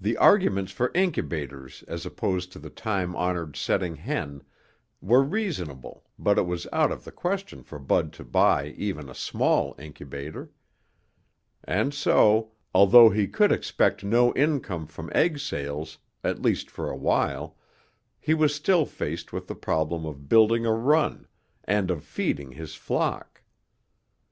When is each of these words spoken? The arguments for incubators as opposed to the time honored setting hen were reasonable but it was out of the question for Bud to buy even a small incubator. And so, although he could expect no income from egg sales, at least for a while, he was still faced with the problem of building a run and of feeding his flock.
The 0.00 0.16
arguments 0.16 0.72
for 0.72 0.90
incubators 0.92 1.84
as 1.86 2.04
opposed 2.04 2.50
to 2.50 2.58
the 2.58 2.68
time 2.68 3.14
honored 3.14 3.54
setting 3.54 3.94
hen 3.94 4.42
were 5.00 5.22
reasonable 5.22 6.02
but 6.18 6.36
it 6.36 6.48
was 6.48 6.66
out 6.72 6.90
of 6.90 7.04
the 7.04 7.12
question 7.12 7.62
for 7.62 7.78
Bud 7.78 8.12
to 8.14 8.24
buy 8.24 8.70
even 8.76 9.08
a 9.08 9.14
small 9.14 9.76
incubator. 9.78 10.50
And 11.62 11.94
so, 11.94 12.50
although 12.74 13.08
he 13.10 13.28
could 13.28 13.52
expect 13.52 14.02
no 14.02 14.32
income 14.34 14.88
from 14.88 15.12
egg 15.14 15.38
sales, 15.38 15.98
at 16.24 16.42
least 16.42 16.68
for 16.68 16.90
a 16.90 16.96
while, 16.96 17.56
he 18.18 18.34
was 18.34 18.52
still 18.52 18.84
faced 18.84 19.32
with 19.32 19.46
the 19.46 19.54
problem 19.54 20.04
of 20.04 20.28
building 20.28 20.66
a 20.66 20.72
run 20.74 21.28
and 21.62 21.88
of 21.92 22.02
feeding 22.02 22.50
his 22.50 22.74
flock. 22.74 23.44